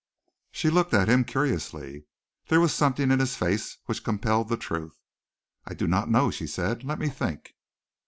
[0.49, 2.05] She looked at him curiously.
[2.47, 4.97] There was something in his face which compelled the truth.
[5.67, 6.83] "I do not know," she said.
[6.83, 7.53] "Let me think."